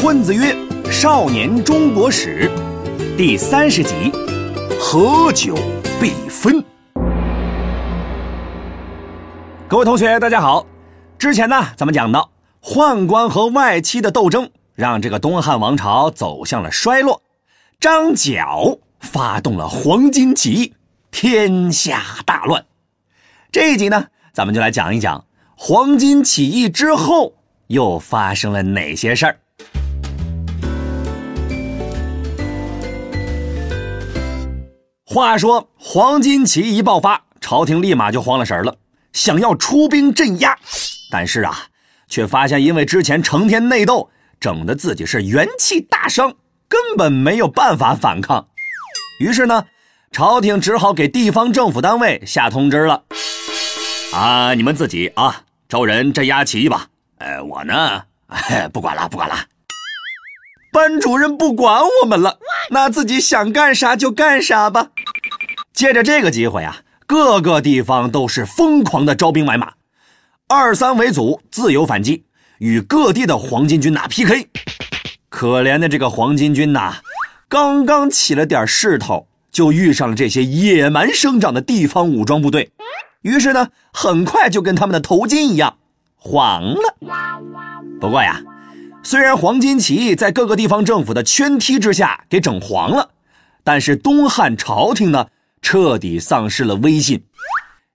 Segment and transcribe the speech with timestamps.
[0.00, 0.54] 混子曰
[0.92, 2.48] 《少年中国史》
[3.16, 4.12] 第三十集：
[4.80, 5.56] 合久
[6.00, 6.64] 必分。
[9.66, 10.64] 各位同学，大家好。
[11.18, 12.30] 之前呢，咱们讲到
[12.62, 17.20] 宦官和外戚的斗争，让这个东汉王朝走向了衰落。
[17.80, 20.74] 张角发动了黄巾起义，
[21.10, 22.64] 天下大乱。
[23.50, 25.24] 这一集呢，咱们就来讲一讲
[25.56, 27.32] 黄巾起义之后
[27.66, 29.40] 又发生了哪些事儿。
[35.10, 38.76] 话说黄巾起义一爆发，朝廷立马就慌了神了，
[39.14, 40.54] 想要出兵镇压，
[41.10, 41.64] 但是啊，
[42.08, 46.34] 却发现因为之前成天内斗，整的自己是元气大伤，
[46.68, 48.48] 根本没有办法反抗。
[49.18, 49.64] 于是呢，
[50.12, 53.02] 朝廷只好给地方政府单位下通知了：
[54.12, 56.86] 啊，你们自己啊，招人镇压起义吧。
[57.16, 58.02] 呃，我呢，
[58.74, 59.38] 不管了，不管了。
[60.70, 62.38] 班主任不管我们了，
[62.70, 64.88] 那自己想干啥就干啥吧。
[65.72, 69.72] 借着这个机会啊，各个地方都是疯狂的招兵买马，
[70.46, 72.24] 二三为组，自由反击，
[72.58, 74.48] 与各地的黄巾军呐 PK。
[75.28, 76.96] 可怜的这个黄巾军呐，
[77.48, 82.72] 刚刚起了点势头，就遇上了这些野蛮生长的地方武装部队，
[83.22, 85.78] 于是呢，很快就跟他们的头巾一样
[86.16, 86.94] 黄了。
[88.00, 88.42] 不过呀。
[89.08, 93.08] 虽然黄巾起义在各个地方政府的圈踢之下给整黄了，
[93.64, 95.28] 但是东汉朝廷呢
[95.62, 97.24] 彻底丧失了威信，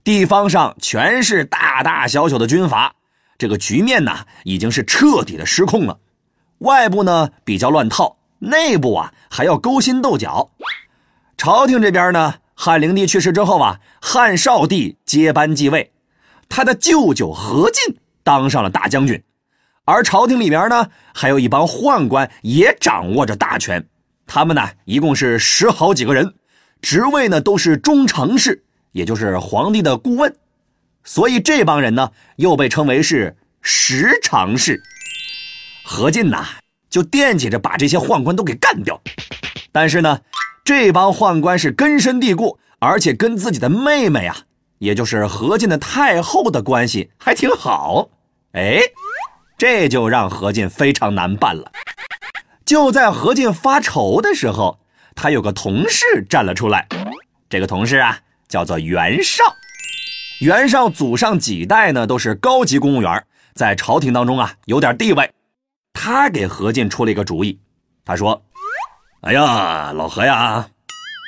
[0.03, 2.95] 地方上全是大大小小的军阀，
[3.37, 5.99] 这个局面呢已经是彻底的失控了。
[6.57, 10.49] 外部呢比较乱套，内部啊还要勾心斗角。
[11.37, 15.91] 朝廷这边呢，汉灵帝去世之后啊，汉少帝接班继位，
[16.49, 19.23] 他的舅舅何进当上了大将军。
[19.85, 23.85] 而朝廷里边呢，还有一帮宦官也掌握着大权，
[24.25, 26.35] 他们呢一共是十好几个人，
[26.81, 30.33] 职位呢都是中常侍，也就是皇帝的顾问，
[31.03, 34.81] 所以这帮人呢又被称为是十常侍。
[35.83, 36.45] 何进呐
[36.89, 39.01] 就惦记着把这些宦官都给干掉，
[39.73, 40.21] 但是呢，
[40.63, 44.37] 这帮宦官是根深蒂固，而且跟自己的妹妹啊，
[44.77, 48.07] 也就是何进的太后的关系还挺好，
[48.53, 48.79] 哎。
[49.63, 51.71] 这就让何进非常难办了。
[52.65, 54.77] 就在何进发愁的时候，
[55.15, 56.85] 他有个同事站了出来。
[57.47, 58.19] 这个同事啊，
[58.49, 59.41] 叫做袁绍。
[60.41, 65.31] 袁绍祖上几代呢，都是高级公务员，在朝廷当中啊有点地位。
[65.93, 67.57] 他给何进出了一个主意，
[68.03, 68.43] 他说
[69.23, 70.67] ：“哎呀，老何呀，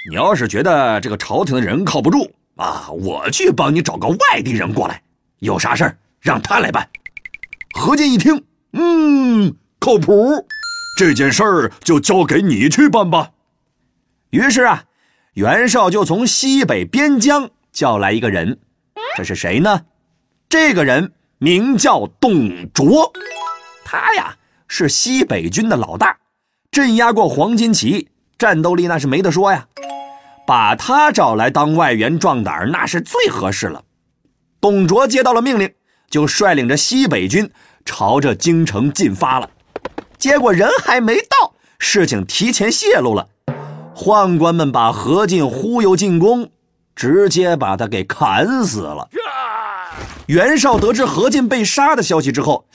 [0.10, 5.02] 你要是觉得这个朝廷的人靠不住啊，我去帮你找个外地人过来，
[5.40, 6.86] 有啥事儿让他来办。”
[7.78, 8.42] 何进一听，
[8.72, 10.48] 嗯，靠谱，
[10.98, 13.32] 这件事儿就交给你去办吧。
[14.30, 14.86] 于是啊，
[15.34, 18.58] 袁绍就从西北边疆叫来一个人，
[19.18, 19.82] 这是谁呢？
[20.48, 23.12] 这个人名叫董卓，
[23.84, 24.36] 他呀
[24.70, 26.18] 是西北军的老大，
[26.72, 29.68] 镇压过黄巾起义，战斗力那是没得说呀。
[30.48, 33.84] 把他找来当外援壮胆，那是最合适了。
[34.62, 35.72] 董卓接到了命令。
[36.16, 37.52] 就率领着西北军
[37.84, 39.50] 朝着京城进发了，
[40.18, 43.28] 结果人还没到，事情提前泄露了。
[43.94, 46.50] 宦官们把何进忽悠进宫，
[46.96, 49.10] 直接把他给砍死了。
[50.28, 52.66] 袁绍得知何进被杀的消息之后，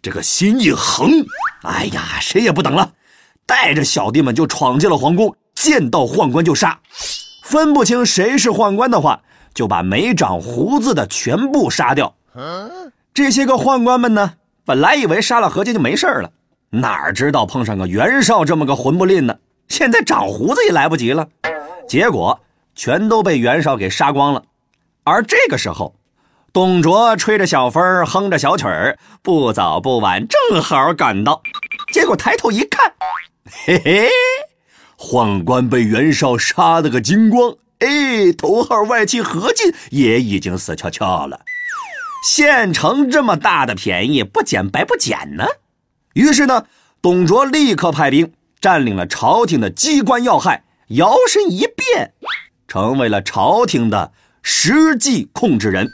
[0.00, 1.10] 这个心一横，
[1.64, 2.92] 哎呀，谁也不等了，
[3.44, 6.80] 带着小弟们就闯进了皇宫，见到宦官就杀。
[7.44, 9.20] 分不清谁是宦官的话，
[9.52, 12.14] 就把没长胡子的全部杀掉。
[12.34, 14.34] 嗯这些个宦官们呢，
[14.64, 16.30] 本来以为杀了何进就没事了，
[16.70, 19.36] 哪知道碰上个袁绍这么个混不吝呢？
[19.68, 21.28] 现在长胡子也来不及了，
[21.88, 22.40] 结果
[22.74, 24.42] 全都被袁绍给杀光了。
[25.04, 25.94] 而这个时候，
[26.52, 31.40] 董卓吹着小风，哼着小曲儿，不早不晚，正好赶到。
[31.92, 32.92] 结果抬头一看，
[33.64, 34.08] 嘿嘿，
[34.98, 41.40] 宦官被袁绍杀了个精光，哎，头号外戚何进也已经死翘翘了。
[42.24, 45.44] 县城这么大的便宜，不捡白不捡呢。
[46.14, 46.64] 于是呢，
[47.02, 52.14] 董卓立刻派兵占领了朝廷的机关要害，摇身一变，
[52.66, 54.10] 成为了朝廷的
[54.40, 55.86] 实际控制人。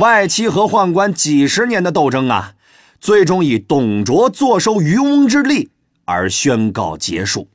[0.00, 2.54] 外戚和宦官几十年的斗争啊，
[3.00, 5.70] 最终以董卓坐收渔翁之利
[6.06, 7.48] 而宣告结束。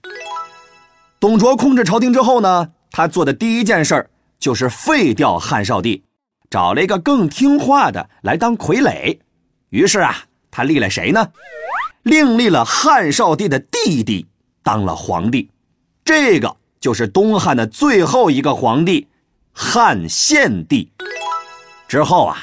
[1.19, 6.04] 董卓控制朝廷之后呢，他做的第一件事就是废掉汉少帝。
[6.49, 9.19] 找了一个更听话的来当傀儡，
[9.69, 10.15] 于是啊，
[10.51, 11.31] 他立了谁呢？
[12.03, 14.27] 另立了汉少帝的弟弟
[14.63, 15.49] 当了皇帝，
[16.03, 19.07] 这个就是东汉的最后一个皇帝
[19.51, 20.91] 汉献帝。
[21.87, 22.37] 之后啊，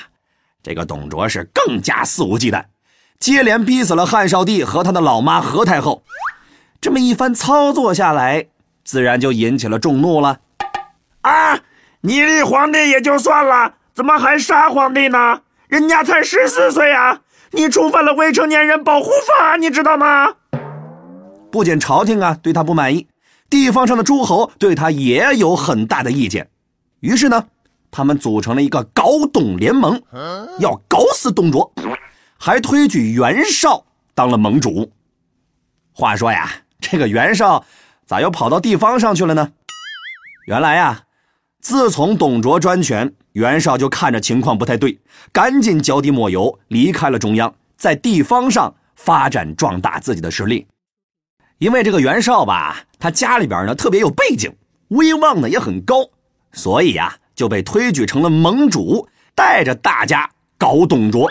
[0.63, 2.65] 这个董卓是更加肆无忌惮，
[3.19, 6.03] 接连逼死了汉少帝和他的老妈何太后。
[6.81, 8.47] 这么一番操作下来，
[8.85, 10.41] 自然就引起了众怒了。
[11.21, 11.61] 啊，
[12.01, 15.43] 你立皇帝也就算了，怎么还杀皇帝呢？
[15.69, 17.21] 人家才十四岁啊！
[17.51, 20.35] 你触犯了未成年人保护法，你知道吗？
[21.51, 23.07] 不仅朝廷啊对他不满意，
[23.51, 26.49] 地方上的诸侯对他也有很大的意见。
[27.01, 27.47] 于是呢，
[27.91, 30.03] 他们组成了一个搞董联盟，
[30.59, 31.71] 要搞死董卓，
[32.39, 33.85] 还推举袁绍
[34.15, 34.91] 当了盟主。
[35.93, 36.51] 话说呀，
[36.81, 37.65] 这个袁绍
[38.07, 39.53] 咋又跑到地方上去了呢？
[40.47, 41.03] 原来呀，
[41.63, 43.11] 自从董卓专权。
[43.33, 45.01] 袁绍就看着情况不太对，
[45.33, 50.67] 赶紧脚底抹油，离开了中央，在地方上发展壮大自己的实力。
[51.57, 54.55] 因为这个袁绍吧，他家里边呢特别有背景，
[54.89, 56.05] 威望呢也很高，
[56.53, 60.29] 所以呀就被推举成了盟主，带着大家
[60.59, 61.31] 搞董卓。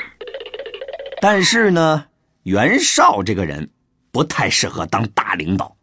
[1.21, 2.05] 但是呢，
[2.43, 3.69] 袁绍这个人
[4.11, 5.75] 不太适合当大领导，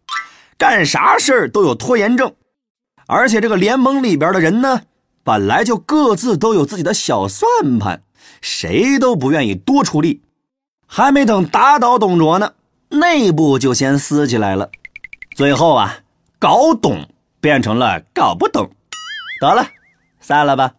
[0.57, 2.35] 干啥事都有拖延症，
[3.09, 4.83] 而且这个联盟里边的人呢。
[5.25, 7.47] 本来就各自都有自己的小算
[7.79, 8.03] 盘，
[8.41, 10.23] 谁都不愿意多出力。
[10.87, 12.55] 还没等打倒董卓呢，
[12.89, 14.71] 内部就先撕起来了。
[15.37, 15.99] 最后啊，
[16.39, 17.07] 搞懂
[17.43, 18.71] 变成了搞不懂，
[19.39, 19.67] 得了，
[20.19, 20.73] 散了吧。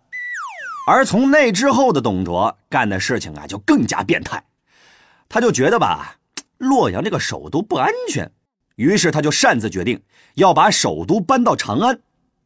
[0.88, 4.44] 而从那之后的董卓干的事情啊，就更加变态。
[5.28, 6.16] 他就觉得吧，
[6.58, 8.32] 洛阳这个首都不安全，
[8.78, 10.02] 于是他就擅自决定
[10.34, 12.00] 要把首都搬到长安。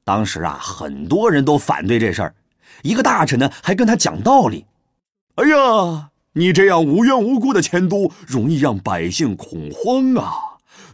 [0.04, 2.36] 当时啊，很多人都反对这事儿，
[2.82, 4.66] 一个大臣呢还跟他讲道理
[5.36, 10.34] ：“哎呀，你这样无缘无故的迁都，容易让百姓恐慌啊！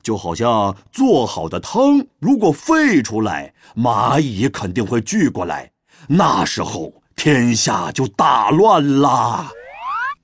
[0.04, 5.72] 就好像做好的汤，如果沸出来，蚂蚁肯定会聚过来，
[6.08, 9.52] 那时候天下就大乱啦。”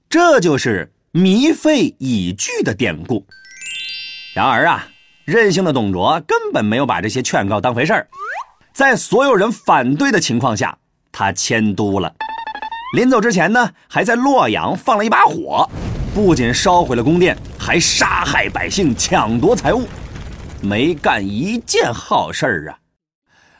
[0.07, 3.25] 这就是“糜沸以聚”的典故。
[4.33, 4.87] 然而啊，
[5.25, 8.07] 任性的董卓根本没有把这些劝告当回事儿。
[8.75, 10.77] 在所有人反对的情况下，
[11.09, 12.13] 他迁都了。
[12.97, 15.69] 临走之前呢，还在洛阳放了一把火，
[16.13, 19.87] 不仅烧毁了宫殿，还杀害百姓，抢夺财物，
[20.59, 22.79] 没干一件好事儿啊！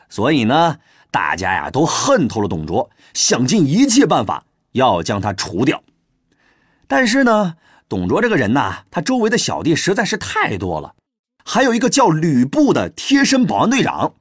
[0.09, 0.79] 所以呢，
[1.11, 5.81] 大家呀都恨透了董卓，想尽一切办法要将他除掉。
[6.89, 7.55] 但是呢，
[7.87, 10.93] 董卓这个人呐，他周围的小弟实在是太多了，
[11.45, 14.11] 还有一个叫吕布的贴身保安队长。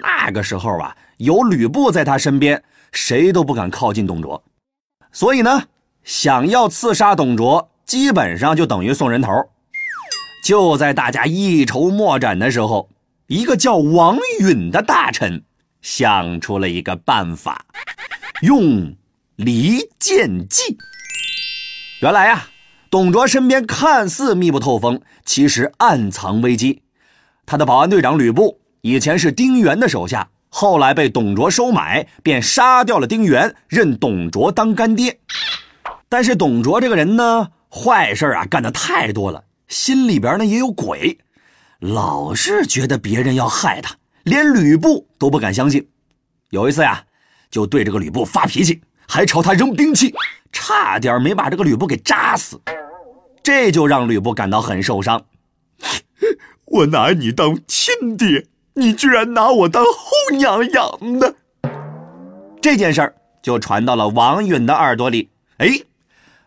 [0.00, 2.62] 那个时候啊，有吕布在他身边，
[2.92, 4.42] 谁都不敢靠近董卓。
[5.12, 5.64] 所以呢，
[6.04, 9.32] 想要刺杀董卓，基本上就等于送人头。
[10.44, 12.90] 就在大家一筹莫展的时候，
[13.26, 15.42] 一个叫王允的大臣
[15.82, 17.66] 想出了一个办法，
[18.42, 18.94] 用
[19.36, 20.76] 离间计。
[22.00, 22.50] 原来啊，
[22.90, 26.82] 董卓身边看似密不透风，其实暗藏危机。
[27.44, 28.60] 他的保安队长吕布。
[28.80, 35.18] 以前是丁原的手下，后来被董卓收买，便杀掉了丁原，认董卓当干爹。
[36.08, 41.18] 但是董卓这个人呢，坏事啊干的太多了，心里边呢也有鬼，
[41.80, 45.86] 老是觉得别人要害他，连吕布都不敢相信。
[46.50, 47.04] 有一次呀，
[47.50, 50.14] 就对这个吕布发脾气，还朝他扔兵器，
[50.50, 52.58] 差点没把这个吕布给扎死。
[53.42, 55.26] 这就让吕布感到很受伤。
[56.64, 58.46] 我拿你当亲爹。
[58.78, 61.34] 你居然拿我当后娘养的！
[62.62, 65.28] 这件事儿就传到了王允的耳朵里。
[65.56, 65.68] 哎，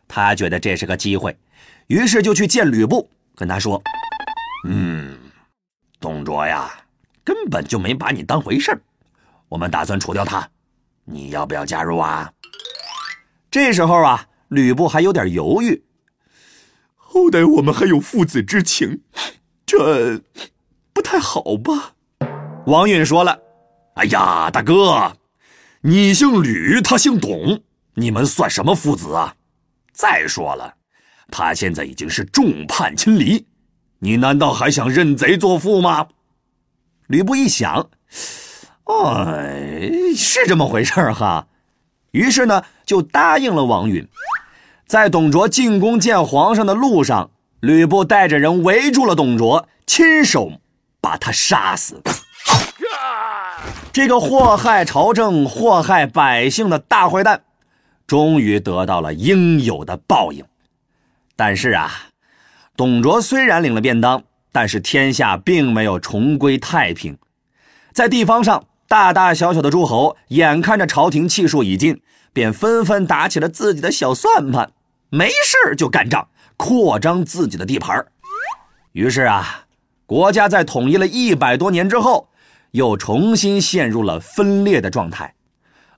[0.07, 1.37] 他觉得这是个机会，
[1.87, 3.83] 于是就去见吕布，跟他说
[4.65, 5.19] ：“嗯，
[5.99, 6.71] 董卓呀，
[7.21, 8.79] 根本就没把你当回事儿，
[9.49, 10.47] 我们打算除掉他，
[11.03, 12.31] 你要不要加入啊？”
[13.51, 15.83] 这时候啊，吕布还有点犹豫。
[16.95, 19.01] 好歹我们还有父子之情，
[19.65, 20.21] 这
[20.93, 21.95] 不太好吧？
[22.67, 23.37] 王允说了
[23.95, 25.17] ：“哎呀，大哥，
[25.81, 27.59] 你姓吕，他姓董，
[27.95, 29.33] 你们算什么父子啊？
[29.91, 30.75] 再说了，
[31.31, 33.45] 他现在已经是众叛亲离，
[33.99, 36.07] 你难道还想认贼作父吗？”
[37.07, 37.89] 吕布一想，
[38.85, 41.47] 哎，是这么回事哈，
[42.11, 44.07] 于是呢就答应了王允。
[44.85, 50.51] 在董卓进宫见皇上的路上，吕布带着人围住了董卓，亲手
[51.01, 52.01] 把他杀死。
[53.93, 57.41] 这个祸害朝政、祸害百姓的大坏蛋，
[58.07, 60.45] 终于得到了应有的报应。
[61.35, 61.91] 但是啊，
[62.77, 67.17] 董卓虽然领了便当，但是天下并没有重归太平，
[67.91, 74.71] 在地方上大大小小的诸侯眼看着朝廷气数已尽，便纷纷打起了自己的小算盘，
[75.09, 78.05] 没事就干仗，扩张自己的地盘。
[78.93, 79.65] 于是啊，
[80.05, 82.29] 国家在统一了一百多年之后，
[82.71, 85.33] 又重新陷入了分裂的状态。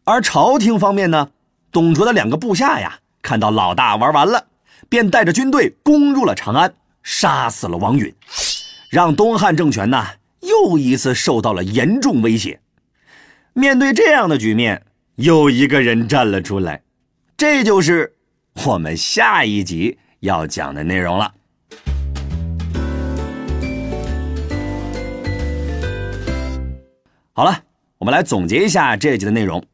[0.03, 1.29] 而朝廷方面呢，
[1.71, 4.45] 董卓的两个部下呀，看到老大玩完了，
[4.89, 8.13] 便带着军队攻入了长安，杀死了王允，
[8.91, 10.05] 让东汉政权呢
[10.41, 12.59] 又一次受到了严重威胁。
[13.53, 14.83] 面对这样的局面，
[15.15, 16.81] 又一个人站了出来，
[17.37, 18.15] 这就是
[18.65, 21.33] 我们下一集要讲的内容了。
[27.35, 27.63] 好了，
[27.97, 29.65] 我们来总结一下这一集的内容。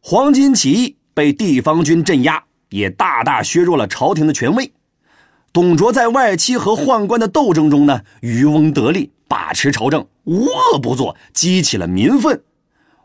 [0.00, 4.70] 黄巾起义被地方军镇压，也大大削弱了朝廷的权威。
[5.54, 12.42] 董卓在外戚和宦官的斗争中呢，渔翁得利，把持朝政，无恶不作，激起了民愤。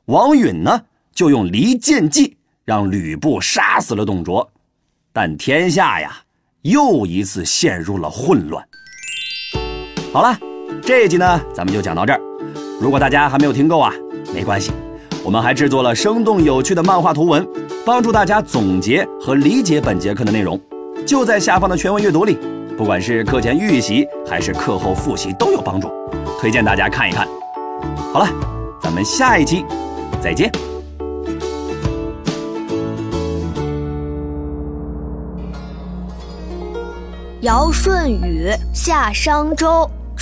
[0.08, 0.82] 王允呢，
[1.13, 4.51] 就用离间计让吕布杀死了董卓，
[5.13, 6.24] 但天下呀，
[6.63, 8.67] 又一次陷入了混乱。
[10.12, 10.38] 好了，
[10.82, 12.26] 这一集呢，咱们就讲到这儿。
[12.79, 13.91] 如果大家还没有听够啊，
[14.34, 14.72] 没关系。
[15.24, 17.46] 我们还制作了生动有趣的漫画图文，
[17.86, 20.60] 帮助大家总结和理解本节课的内容，
[21.05, 22.38] 就在下方的全文阅读里。
[22.77, 25.89] 不管是课前预习还是课后复习都有帮助，
[26.39, 27.27] 推荐大家看一看。
[28.13, 28.29] 好了，
[28.79, 29.65] 咱们下一期
[30.22, 30.51] 再见。
[37.41, 39.89] 尧舜禹夏商周，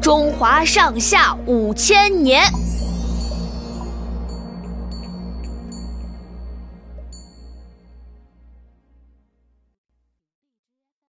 [0.00, 2.67] 中华上下五千年。